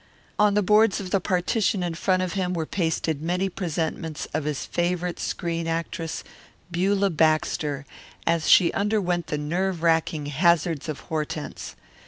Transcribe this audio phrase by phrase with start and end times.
[0.39, 4.45] On the boards of the partition in front of him were pasted many presentments of
[4.45, 6.23] his favourite screen actress,
[6.71, 7.85] Beulah Baxter,
[8.25, 11.75] as she underwent the nerve racking Hazards of Hortense.